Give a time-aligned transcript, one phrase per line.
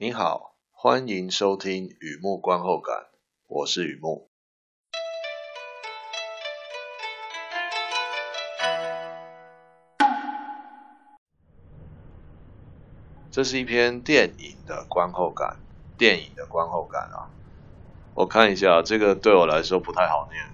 [0.00, 3.08] 你好，欢迎收听雨木观后感，
[3.48, 4.30] 我是雨木。
[13.32, 15.56] 这是一篇电影的观后感，
[15.96, 17.26] 电影的观后感啊。
[18.14, 20.44] 我看一下，这个对我来说不太好念。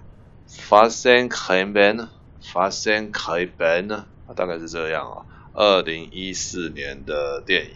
[0.47, 2.09] 发生开本，
[2.41, 4.07] 发生开本呢？
[4.35, 5.23] 大概是这样啊。
[5.53, 7.75] 二零一四年的电影，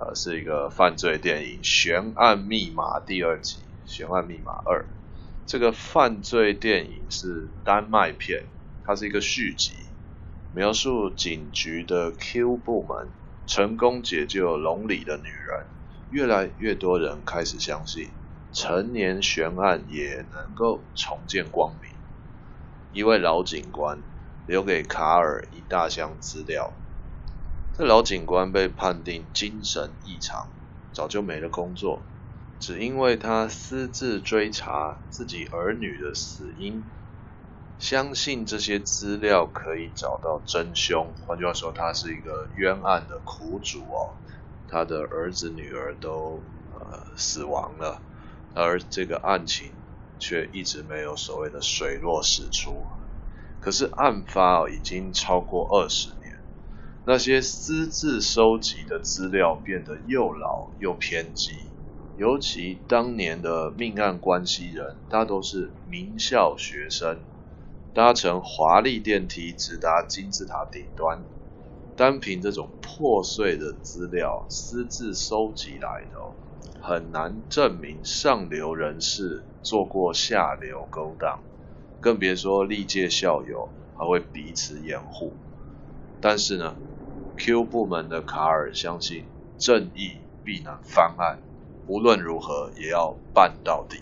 [0.00, 4.80] 呃，是一个犯罪电影《悬案密码》第二集，《悬案密码二》。
[5.44, 8.44] 这个犯罪电影是丹麦片，
[8.82, 9.74] 它是一个续集，
[10.54, 13.08] 描述警局的 Q 部门
[13.46, 15.66] 成功解救笼里的女人，
[16.10, 18.08] 越来越多人开始相信，
[18.54, 21.90] 成年悬案也能够重见光明。
[22.94, 23.98] 一位老警官
[24.46, 26.72] 留给卡尔一大箱资料。
[27.80, 30.52] 这老警官被判定精神异常，
[30.92, 32.10] 早就没了工作，
[32.58, 36.84] 只因为他私自追查自己儿女的死因，
[37.78, 41.14] 相信这些资料可以找到真凶。
[41.22, 44.12] 换句话说，他是一个冤案的苦主哦，
[44.68, 46.42] 他的儿子女儿都
[46.74, 48.02] 呃死亡了，
[48.54, 49.72] 而这个案情
[50.18, 52.86] 却一直没有所谓的水落石出。
[53.62, 56.19] 可是案发哦已经超过二十。
[57.02, 61.52] 那些私自收集的资料变得又老又偏激，
[62.14, 67.18] 尤其当年的命案关系人，大多是名校学生，
[67.94, 71.24] 搭乘华丽电梯直达金字塔顶端，
[71.96, 76.18] 单凭这种破碎的资料私自收集来的，
[76.82, 81.40] 很难证明上流人士做过下流勾当，
[81.98, 85.32] 更别说历届校友还会彼此掩护。
[86.20, 86.76] 但是呢
[87.36, 89.24] ，Q 部门的卡尔相信
[89.58, 91.38] 正义必能翻案，
[91.86, 93.96] 无论如何也要办到底。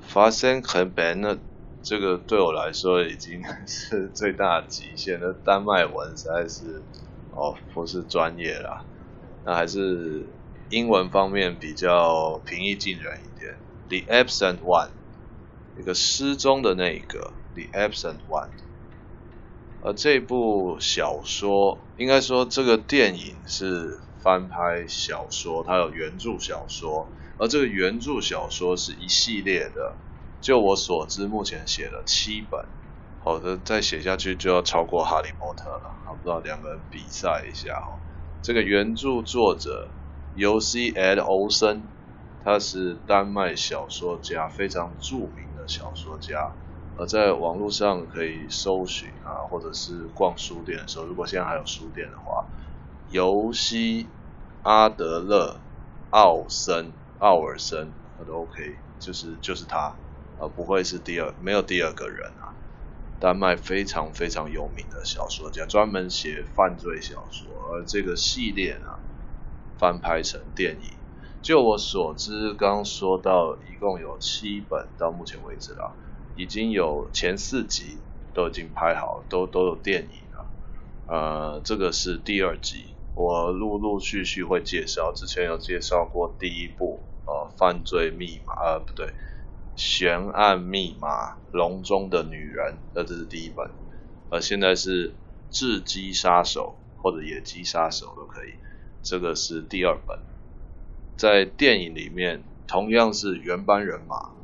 [0.00, 1.38] 发生很笨的，
[1.82, 5.34] 这个对我来说已经是最大的极限了。
[5.44, 6.82] 丹麦文实在是
[7.30, 8.84] 哦不是专业啦，
[9.44, 10.24] 那还是
[10.70, 13.58] 英文方面比较平易近人一点。
[13.88, 14.90] The Absent One，
[15.76, 18.50] 一个失踪的那一个，The Absent One。
[19.86, 27.06] 而这部小说，应该说这个电影是翻拍小说，它有原著小说，
[27.38, 29.94] 而这个原著小说是一系列的。
[30.40, 32.66] 就我所知，目前写了七本，
[33.22, 35.94] 好的，再写下去就要超过《哈利波特》了。
[36.04, 38.02] 好，不知道两个人比赛一下哦。
[38.42, 39.86] 这个原著作者
[40.34, 41.82] 尤西·艾德·欧森，
[42.42, 46.50] 他是丹麦小说家，非常著名的小说家。
[46.98, 52.46] 而在网络上可以搜寻啊，或者是逛书店的时候，如果现在还有书店的话，
[53.10, 54.06] 尤西
[54.62, 55.60] 阿德勒
[56.10, 59.94] 奥森奥尔森，那都 OK，就是就是他，
[60.40, 62.54] 啊不会是第二，没有第二个人啊。
[63.18, 68.98] 丹麦非常非常有名的小说家，专门写犯罪小说，而这个系列呢，
[69.78, 70.90] 翻拍成电影。
[71.42, 75.92] 就我所知，刚说到一共有七本，到目前为止啦。
[76.36, 77.98] 已经有前四集
[78.34, 80.46] 都已经拍好，都都有电影了。
[81.06, 85.12] 呃，这个是第二集，我陆陆续续会介绍。
[85.14, 89.14] 之前有介绍过第一部，呃，犯罪密码，呃，不对，
[89.76, 93.70] 悬案密码，笼中的女人，呃，这是第一本。
[94.30, 95.14] 呃，现在是
[95.50, 98.54] 雉鸡杀手或者野鸡杀手都可以，
[99.02, 100.18] 这个是第二本。
[101.16, 104.35] 在电影里面，同样是原班人马。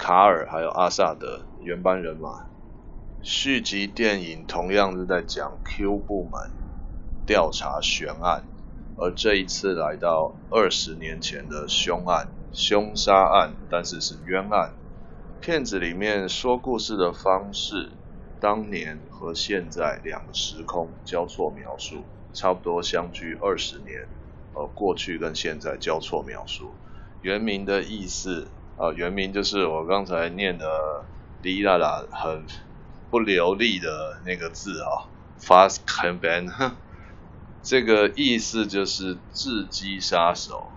[0.00, 2.46] 卡尔还有阿萨德原班人马，
[3.20, 6.50] 续集电影同样是在讲 Q 部门
[7.26, 8.42] 调查悬案，
[8.96, 14.72] 而这一次来到二十年前的凶案、凶杀案，但是是冤案。
[15.42, 17.90] 片子里面说故事的方式，
[18.40, 24.08] 当年和现在两个时空交错描述，差不多相距二十年，
[24.54, 26.72] 呃，过去跟现在交错描述。
[27.20, 28.48] 原名的意思。
[28.80, 31.04] 啊，原名就是我刚才念的
[31.44, 32.46] “哩啦啦”很
[33.10, 35.04] 不流利的那个字啊
[35.38, 36.50] ，“fast campaign”，
[37.62, 40.72] 这个意思就是雉鸡杀手、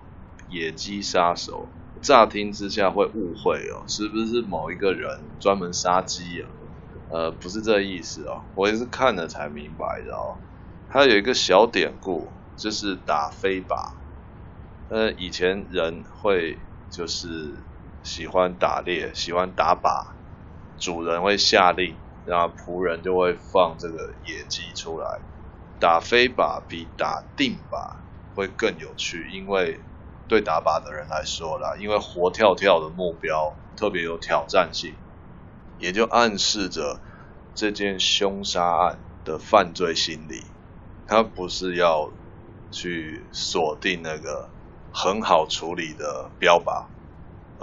[0.49, 1.69] 野鸡杀手。
[2.01, 6.49] 乍听之下会误会哦，是不是某一个人专门杀鸡啊？
[7.09, 10.35] 呃，不是这意思哦，我也是看了才明白的哦。
[10.89, 12.27] 它有一个小典故，
[12.57, 13.93] 就是打飞靶。
[14.89, 16.57] 呃，以前人会
[16.89, 17.55] 就是。
[18.03, 20.11] 喜欢打猎，喜欢打靶，
[20.77, 21.95] 主人会下令，
[22.25, 25.19] 然后仆人就会放这个野鸡出来。
[25.79, 27.95] 打飞靶比打定靶
[28.35, 29.79] 会更有趣，因为
[30.27, 34.93] 对打靶的人来说啦，因为活跳跳的目标特别有挑战性，
[35.79, 37.01] 也就暗示着
[37.55, 40.43] 这件凶杀案的犯罪心理，
[41.07, 42.11] 他不是要
[42.71, 44.49] 去锁定那个
[44.91, 46.85] 很好处理的标靶，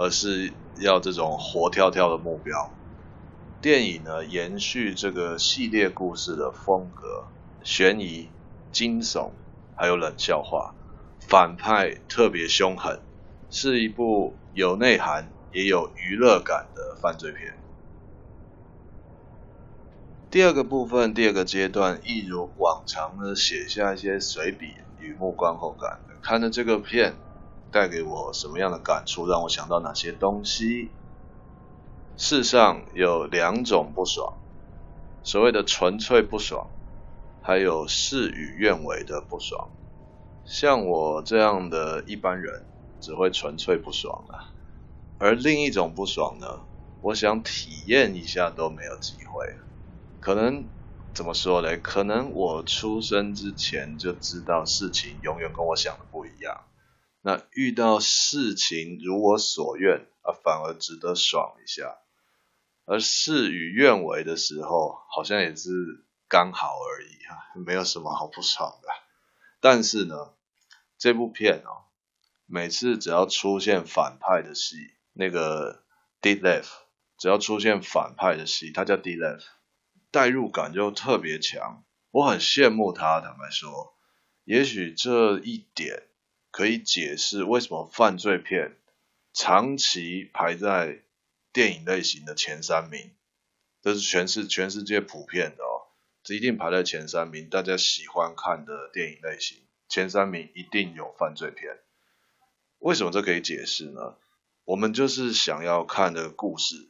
[0.01, 2.71] 而是要这种活跳跳的目标。
[3.61, 7.27] 电影呢，延续这个系列故事的风格，
[7.63, 8.27] 悬疑、
[8.71, 9.29] 惊悚，
[9.75, 10.73] 还有冷笑话，
[11.19, 12.99] 反派特别凶狠，
[13.51, 17.55] 是一部有内涵也有娱乐感的犯罪片。
[20.31, 25.99] 第二个部分，第二个阶段，一如往常的写下一些随笔与幕观后感。
[26.23, 27.13] 看了这个片，
[27.71, 29.27] 带给我什么样的感触？
[29.27, 30.91] 让我想到哪些东西？
[32.17, 34.33] 世上有两种不爽，
[35.23, 36.67] 所谓的纯粹不爽，
[37.41, 39.69] 还有事与愿违的不爽。
[40.45, 42.65] 像我这样的一般人，
[42.99, 44.51] 只会纯粹不爽啊。
[45.17, 46.59] 而另一种不爽呢，
[47.01, 49.55] 我想体验一下都没有机会。
[50.19, 50.65] 可能
[51.13, 51.77] 怎么说呢？
[51.77, 56.61] 可能我出生之前就知道事情永远跟我想的不一样。
[57.21, 61.97] 那遇到事情如我所愿啊，反而值得爽一下。
[62.85, 65.69] 而事与愿违的时候，好像也是
[66.27, 68.89] 刚好而已哈，没有什么好不爽的。
[69.59, 70.33] 但是呢，
[70.97, 71.85] 这部片哦，
[72.47, 74.75] 每次只要出现反派的戏，
[75.13, 75.83] 那个
[76.21, 76.65] Detlef，
[77.17, 79.43] 只要出现反派的戏，他叫 Detlef，
[80.09, 81.83] 代入感就特别强。
[82.09, 83.95] 我很羡慕他，坦白说，
[84.43, 86.07] 也许这一点
[86.51, 88.77] 可以解释为什么犯罪片
[89.33, 91.01] 长期排在。
[91.53, 93.11] 电影类型的前三名，
[93.81, 95.91] 这是全世全世界普遍的哦，
[96.23, 97.49] 这一定排在前三名。
[97.49, 101.81] 大家喜欢看的电影类型前三名一定有犯罪片。
[102.79, 104.15] 为什么这可以解释呢？
[104.63, 106.89] 我们就是想要看的故事，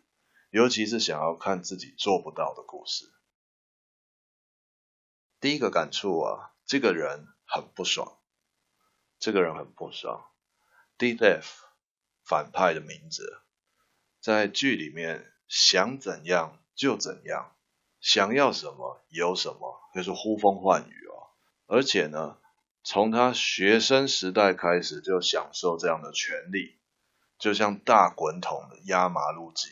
[0.52, 3.12] 尤其是想要看自己做不到的故事。
[5.40, 8.20] 第一个感触啊，这个人很不爽，
[9.22, 10.26] 这个人很不爽。
[10.98, 11.16] ，D.
[11.16, 11.68] F.
[12.26, 13.44] 反派的名字。
[14.20, 17.56] 在剧里面想怎样就怎样，
[18.00, 21.30] 想要什么有什么，就是呼风唤雨哦。
[21.68, 22.38] 而且呢，
[22.84, 26.80] 从他学生时代开始就享受这样的权利，
[27.38, 29.70] 就像大滚筒的压马路机，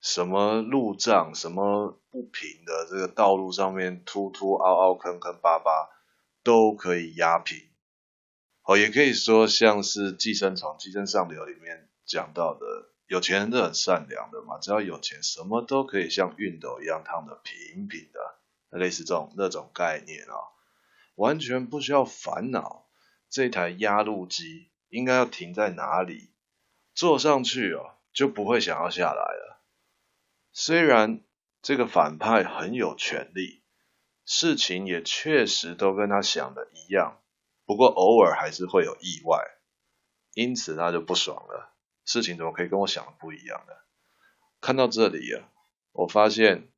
[0.00, 5.90] 什么路障、什么不平的这个道路上面凸凸凹凹、坑坑巴巴，
[6.44, 7.65] 都可以压平。
[8.66, 12.90] 哦，也可以说像是《寄生虫》《寄生上流》里面讲到的。
[13.08, 18.18] 有钱人都很善良的嘛，只要有钱，什么都可以像熨斗一样烫得平平的，
[18.76, 20.34] 类似这种那种概念啊、
[21.14, 22.88] 完全不需要烦恼
[23.30, 26.30] 这台压路机应该要停在哪里，
[26.96, 29.62] 坐上去哦就不会想要下来了。
[30.52, 31.20] 虽然
[31.62, 33.62] 这个反派很有权力，
[34.24, 37.20] 事情也确实都跟他想的一样，
[37.66, 39.44] 不过偶尔还是会有意外，
[40.32, 41.74] 因此他就不爽了。
[42.04, 43.74] 事情怎么可以跟我想的不一样呢？
[44.60, 45.48] 看到这里啊，
[45.92, 46.70] 我发现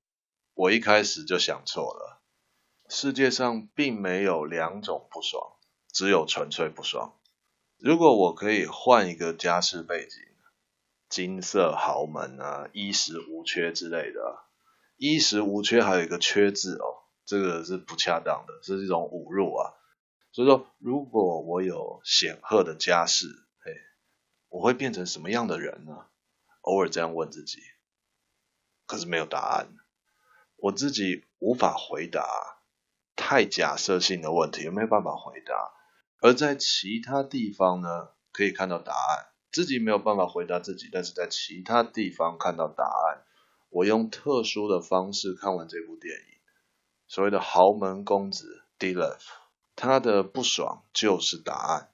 [0.55, 2.23] 我一开始就想错了。
[2.89, 5.57] 世界上并没有两种不爽，
[5.93, 7.15] 只有纯粹不爽。
[7.77, 10.23] 如果我可以换一个家世背景，
[11.11, 14.39] 金色豪门啊，衣食无缺之类的，
[14.97, 19.75] 衣食无缺还有一个缺字哦，这个是不恰当的，是一种侮辱啊。
[20.31, 23.27] 所以说，如果我有显赫的家世，
[23.59, 23.73] 嘿
[24.49, 26.07] 我会变成什么样的人呢？
[26.63, 27.61] 偶尔这样问自己，
[28.87, 29.69] 可是没有答案，
[30.57, 32.27] 我自己无法回答，
[33.17, 35.73] 太假设性的问题，也没有办法回答。
[36.21, 43.25] 而在其他地方呢，可以看到答案，自己没有办法回答自己，但是在其他地方看到答案。
[43.71, 46.39] 我用特殊的方式看完这部电影，
[47.07, 49.21] 所谓的豪门公子 Detlef，
[49.79, 51.91] 他的不爽就是答案。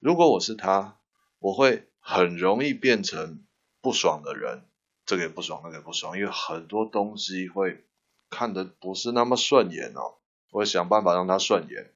[0.00, 0.98] 如果我是他。
[1.44, 3.44] 我会很容易变成
[3.80, 4.62] 不爽的人，
[5.04, 7.84] 这个也不爽，那个也不爽，因为很多东西会
[8.30, 10.18] 看得不是那么顺眼哦。
[10.52, 11.92] 我会想办法让他顺眼，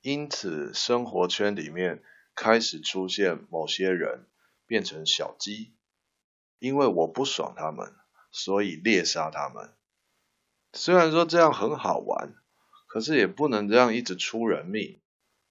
[0.00, 2.02] 因此生活圈里面
[2.34, 4.26] 开始出现某些人
[4.66, 5.76] 变成小鸡，
[6.58, 7.94] 因为我不爽他们，
[8.32, 9.72] 所以猎杀他们。
[10.72, 12.34] 虽然说这样很好玩，
[12.88, 15.00] 可是也不能这样一直出人命，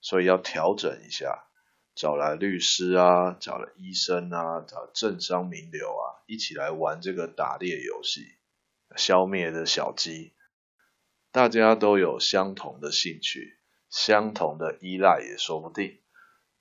[0.01, 1.45] 所以要调整一下。
[1.95, 8.21] 找来律师啊，找了医生啊，找政商名流啊，一起来玩这个打猎游戏，
[8.95, 10.33] 消灭的小鸡。
[11.31, 13.57] 大家都有相同的兴趣，
[13.89, 15.99] 相同的依赖也说不定。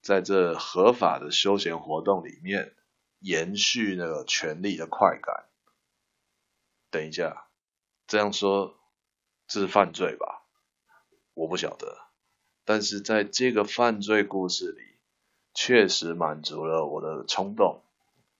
[0.01, 2.75] 在这合法的休闲活动里面，
[3.19, 5.51] 延续那个权力的快感。
[6.91, 7.49] 等一下，
[8.07, 8.79] 这样说
[9.47, 10.46] 这是犯罪吧？
[11.37, 11.99] 我不晓得。
[12.65, 14.81] 但是在这个犯罪故事里，
[15.55, 17.83] 确实满足了我的冲动，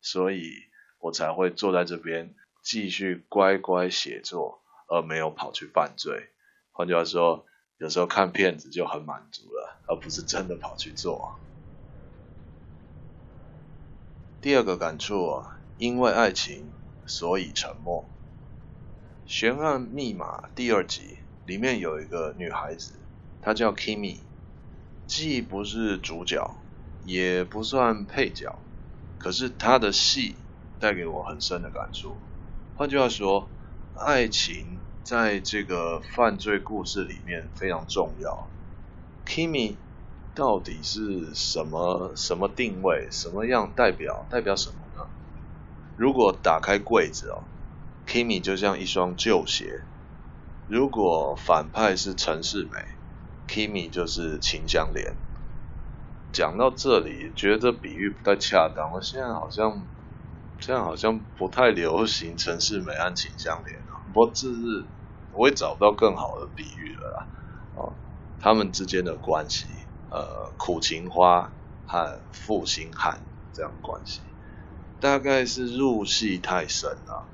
[0.01, 0.65] 所以
[0.99, 6.31] 我才会坐在这边继续乖乖写作，而没有跑去犯罪。
[6.73, 11.39] 换句话说，有时候看片子就很满足了，而不是真的跑去做。
[14.41, 16.73] 第二个感触啊，因为爱情，
[17.07, 18.05] 所以沉默。
[19.27, 22.93] 悬案密码第二集里面有一个女孩子，
[23.41, 24.19] 她叫 Kimi，
[25.07, 26.55] 既不是主角，
[27.05, 28.59] 也不算配角，
[29.19, 30.35] 可是她的戏
[30.79, 32.17] 带给我很深的感触。
[32.77, 33.49] 换句话说，
[33.95, 38.47] 爱情在这个犯罪故事里面非常重要。
[39.27, 39.77] Kimi。
[40.35, 43.09] 到底是什么什么定位？
[43.11, 45.09] 什么样代表代表什么呢？
[45.97, 47.43] 如果打开柜子哦
[48.07, 49.81] ，Kimi 就像一双旧鞋；
[50.69, 52.79] 如果反派是陈世美
[53.49, 55.15] ，Kimi 就是秦香莲。
[56.33, 58.91] 讲到这里，觉得比喻不太恰当。
[58.93, 59.87] 我现在好像
[60.59, 64.03] 这样好像不太流行陈世美和秦香莲啊。
[64.13, 64.85] 不过这是
[65.33, 67.27] 我也找不到更好的比喻了啦。
[67.77, 67.93] 哦，
[68.41, 69.67] 他们之间的关系。
[70.09, 71.51] 呃，苦情花
[71.87, 73.21] 和负心汉
[73.53, 74.21] 这样关系，
[75.01, 77.25] 大概是入戏太深了。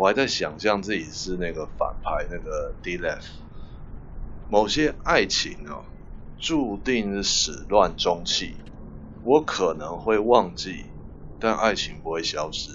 [0.00, 3.20] 我还在想象自己是那个反派，那个 D-Lef。
[4.48, 5.84] 某些爱情哦，
[6.38, 8.56] 注定是始乱终弃。
[9.22, 10.86] 我可能会忘记，
[11.38, 12.72] 但爱情不会消失，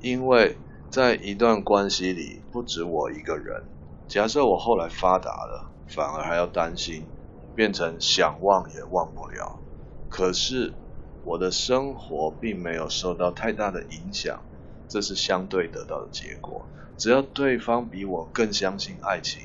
[0.00, 0.58] 因为
[0.90, 3.62] 在一段关系里，不止我一个人。
[4.08, 7.06] 假设我后来发达了，反而还要担心。
[7.54, 9.60] 变成想忘也忘不了，
[10.08, 10.74] 可是
[11.22, 14.42] 我的生活并没有受到太大的影响，
[14.88, 16.66] 这是相对得到的结果。
[16.96, 19.42] 只要对方比我更相信爱情，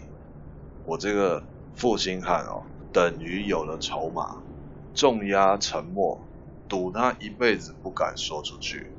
[0.86, 1.44] 我这个
[1.74, 4.38] 负心汉哦，等于有了筹码，
[4.94, 6.22] 重压沉默，
[6.68, 8.92] 赌他一辈子不敢说出去，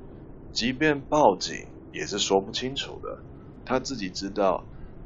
[0.53, 3.19] 即便报警也是说不清楚的。
[3.65, 4.65] 他自己知道，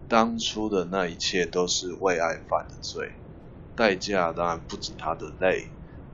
[0.08, 3.12] 当初的那一切都是为爱犯的罪。
[3.76, 5.66] 代价当然不止他的泪，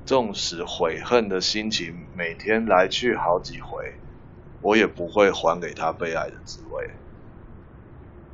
[0.04, 3.92] 纵使悔恨的心情每天来去好几回，
[4.60, 6.90] 我也不会还给他被爱的滋味。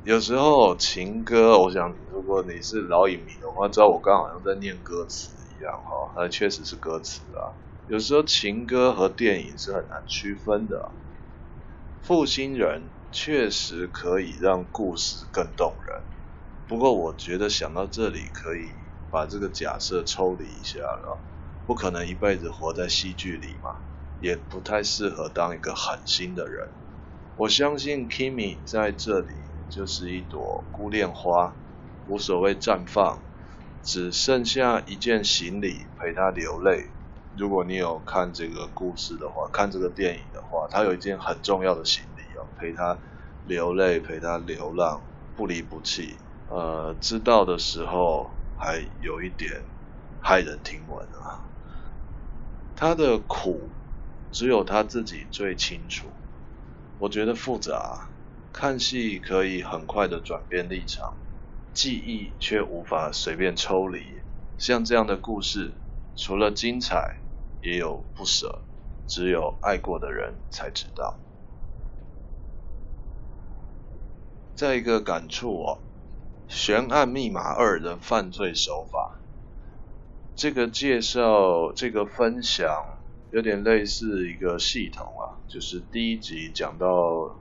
[0.03, 7.57] 有时候情歌，我想如果你是老影迷的话，知道我刚好像在念歌词一样哈，那确实是歌词啊。
[7.87, 10.91] 有时候情歌和电影是很难区分的。
[12.01, 16.03] 负心人确实可以让故事更动人，
[16.67, 18.71] 不过我觉得想到这里可以。
[19.09, 21.23] 把这个假设抽离一下了，
[21.65, 23.69] 不可能一辈子活在戏剧里嘛，
[24.21, 26.67] 也不太适合当一个狠心的人。
[27.35, 29.27] 我相信 Kimi 在这里
[29.69, 31.53] 就是一朵孤恋花，
[32.07, 33.19] 无所谓绽放，
[33.83, 36.85] 只剩下一件行李陪他流泪。
[37.37, 42.97] 如果你有看这个故事的话，看这个电影的话，他有一件很重要的行李哦，陪他
[43.45, 45.01] 流泪，陪他流浪，
[45.35, 46.15] 不离不弃。
[46.49, 48.31] 呃，知道的时候。
[48.59, 49.61] 还有一点
[50.19, 51.45] 骇人听闻啊，
[52.75, 53.69] 他的苦
[54.31, 56.07] 只有他自己最清楚。
[56.99, 58.09] 我觉得复杂，
[58.51, 61.15] 看戏可以很快的转变立场，
[61.73, 64.03] 记忆却无法随便抽离。
[64.57, 65.71] 像这样的故事，
[66.15, 67.17] 除了精彩，
[67.61, 68.63] 也有不舍，
[69.07, 71.19] 只有爱过的人才知道。
[74.55, 75.79] 再一个感触哦。
[76.55, 79.19] 《悬案密码二》的犯罪手法，
[80.33, 82.96] 这个介绍，这个分享
[83.31, 87.39] 有点类似一个系统啊，就是第一集讲到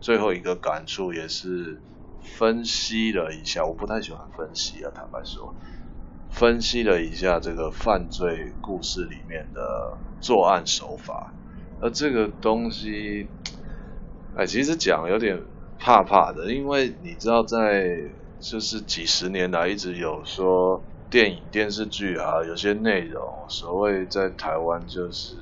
[0.00, 1.80] 最后一个感触，也是
[2.22, 3.64] 分析了一下。
[3.64, 5.54] 我不太喜欢分析啊，坦白说，
[6.30, 11.32] 分析了一下这个犯罪故事里面的作案手法，
[11.80, 13.28] 而这个东西，
[14.36, 15.42] 哎，其实讲有点
[15.78, 18.10] 怕怕的，因为你知道在。
[18.40, 20.80] 就是几十年来一直有说
[21.10, 25.36] 电影电视剧啊，有些内容所谓在台湾就是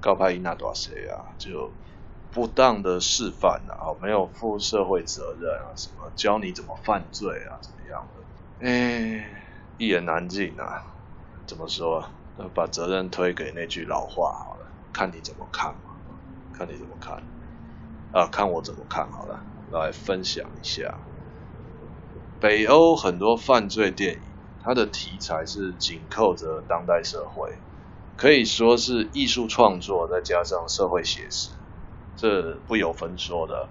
[0.00, 1.70] 告派伊那多谁啊，就
[2.32, 8.66] 不当的示范啊，没有负社会责任啊，什么教你怎么犯罪啊，怎么样的？
[8.66, 9.28] 哎，
[9.76, 10.86] 一言难尽啊。
[11.46, 12.04] 怎么说？
[12.54, 15.96] 把责任推给那句老话好了，看你怎么看嘛，
[16.54, 17.22] 看你怎么看
[18.12, 20.96] 啊，看我怎么看好了，来分享一下。
[22.40, 24.20] 北欧很多犯罪电影
[24.62, 27.52] 它的题材是紧扣着当代社会，
[28.16, 31.50] 可以说是艺术创作再加上社会写实，
[32.16, 33.68] 这不由分说的。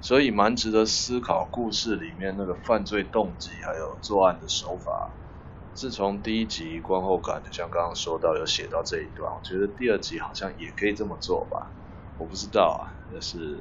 [0.00, 5.10] 所以蛮值得思考，故事里面那个犯罪动机还有作案的手法。
[5.74, 11.66] 自从第一集观后感，就像刚刚说到有写到这一段，我觉得第二集好像也可以这么做吧。
[12.16, 13.58] 我不知道啊，但是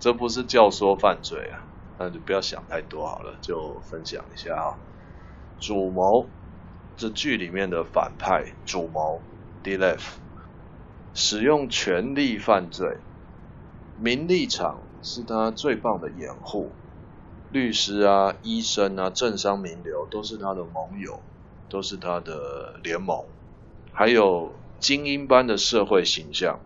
[0.00, 1.60] 这不是教唆犯罪啊，
[1.98, 4.76] 那就不要想太多好了，就分享一下啊。
[5.66, 6.26] 主谋，
[6.98, 9.22] 这剧里面的反派主谋
[9.62, 10.00] Detlef
[11.14, 12.98] 使用权力犯罪，
[13.98, 14.78] 名利场。
[15.06, 16.70] 是他最棒的掩护，
[17.52, 21.20] 律师啊、医生啊、政商名流都是他的盟友，
[21.68, 23.22] 都是他的联盟，
[23.92, 26.58] 还有精英般的社会形象。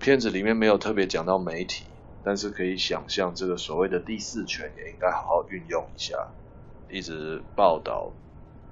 [0.00, 1.84] 片子里面没有特别讲到媒体，
[2.24, 6.26] 但是可以想象这个所谓的第四权也应该好好运用一下，
[6.94, 8.12] 一直报道，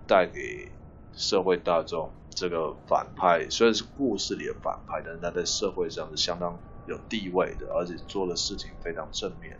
[0.06, 0.70] 带给
[1.12, 6.58] 社会大众这个反派，虽然是故事里的反派，但是他在社会上是相当。
[6.84, 9.56] 有地位的，而且做的事情非常正面。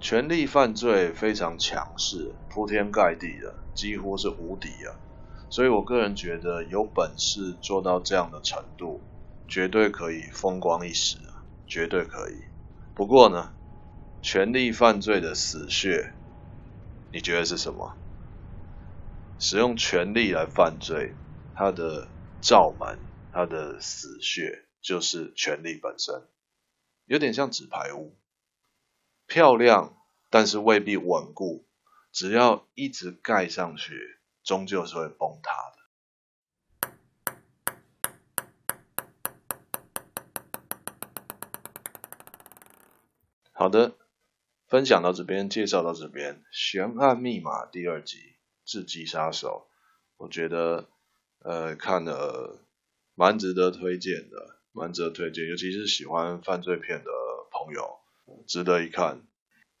[0.00, 4.98] 权力犯罪非常强势，铺天盖地的，几乎是无敌啊！
[5.48, 9.00] 所以我个人觉得，有本事做到这样的程度，
[9.46, 12.34] 绝对可以风光一时啊，绝对可以。
[12.96, 13.52] 不过呢，
[14.22, 16.12] 权力犯罪的死穴，
[17.12, 17.94] 你觉得是什么？
[19.38, 21.14] 使用权力来犯罪，
[21.54, 22.08] 他的
[22.40, 22.98] 罩门，
[23.32, 24.64] 他的死穴。
[24.82, 26.26] 就是权力本身，
[27.04, 28.16] 有点像纸牌屋，
[29.28, 29.96] 漂亮，
[30.28, 31.64] 但是未必稳固。
[32.10, 36.90] 只要一直盖上去，终究是会崩塌的。
[43.52, 43.94] 好的，
[44.72, 48.16] 分享到这边，介绍到这边，《悬案密码》第二集
[48.64, 49.68] 《智击杀手》，
[50.16, 50.88] 我觉得
[51.40, 52.58] 呃看了
[53.14, 54.62] 蛮值得推荐的。
[54.72, 57.10] 蛮值得推荐，尤其是喜欢犯罪片的
[57.50, 57.98] 朋友，
[58.46, 59.20] 值得一看。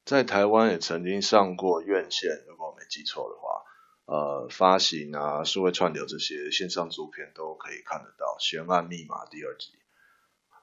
[0.04, 3.62] 在台湾也曾经上过院线，如果我没记错的话，
[4.04, 8.36] 呃，发行啊、数位串流这些线上租片都可以看得到。
[8.44, 9.70] 《悬案密码》第二集，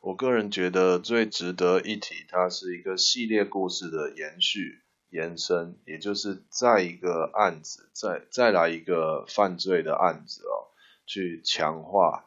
[0.02, 10.72] 我个人觉得最值得一提，它是一个系列故事的延续、延伸，也就是再一个案子，再再来一个犯罪的案子哦，
[11.06, 12.26] 去强化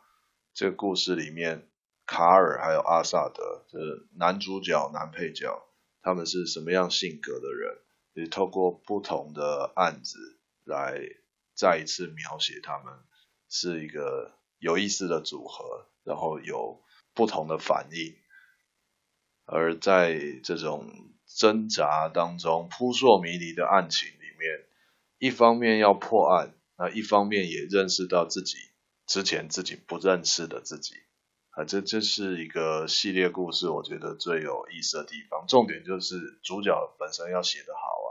[0.53, 1.69] 这个故事里面。
[2.05, 5.63] 卡尔还有阿萨德，就是男主角、男配角，
[6.03, 7.79] 他们是什么样性格的人？
[8.13, 10.19] 也透过不同的案子
[10.65, 11.01] 来
[11.55, 12.93] 再一次描写他们，
[13.49, 16.82] 是一个有意思的组合，然后有
[17.15, 18.15] 不同的反应。
[19.45, 20.91] 而在这种
[21.27, 24.65] 挣扎当中、扑朔迷离的案情里面，
[25.19, 28.57] 一方面要破案，那一方面也认识到自己
[29.07, 30.95] 之前自己不认识的自己。
[31.51, 35.45] 啊，这这是一个系列故事，我觉得最有意思的地方。
[35.47, 38.09] 重点就是主角本身要写得好啊，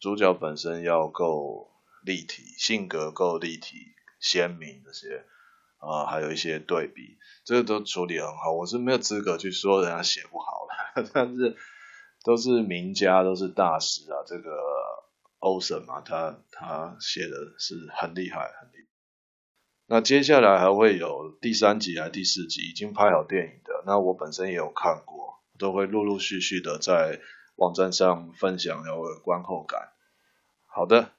[0.00, 1.70] 主角本身要够
[2.02, 3.76] 立体，性格够立体、
[4.20, 5.26] 鲜明这些
[5.78, 8.52] 啊，还有一些对比，这个都处理很好。
[8.52, 11.56] 我是没有资格去说人家写不好的， 但是
[12.24, 14.22] 都是名家，都是大师啊。
[14.26, 14.50] 这个
[15.38, 18.88] 欧森嘛，他他写的是很厉害，很厉害。
[19.86, 22.68] 那接下来还会有第三集还第四集？
[22.68, 27.20] 已经拍好电影的，那我本身也有看过，都会陆陆续续的在
[27.56, 29.92] 网站上分享有观后感。
[30.66, 31.12] 好的，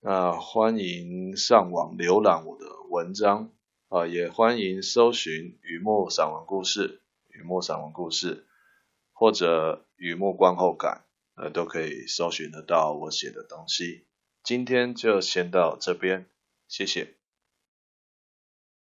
[0.00, 3.50] 那欢迎上网浏览我的文章
[3.88, 8.44] 啊，也欢迎搜寻雨墨散文故事、雨墨散文故事
[9.12, 11.04] 或者雨墨观后感，
[11.36, 14.06] 呃，都可以搜寻得到我写的东西。
[14.42, 16.26] 今天就先到这边，
[16.66, 17.15] 谢谢。